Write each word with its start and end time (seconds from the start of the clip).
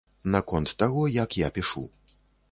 Наконт 0.35 0.71
таго, 0.79 1.03
як 1.17 1.37
я 1.41 1.51
пішу. 1.59 1.83